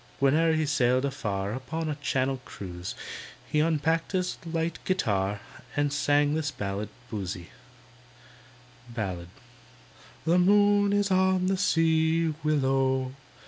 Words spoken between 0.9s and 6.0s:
afar Upon a Channel cruise, he Unpacked his light guitar And